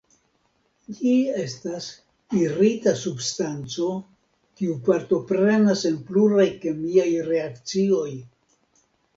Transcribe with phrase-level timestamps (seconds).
[0.99, 1.89] Ĝi estas
[2.39, 3.89] irita substanco
[4.63, 8.11] kiu partoprenas en pluraj kemiaj reakcioj.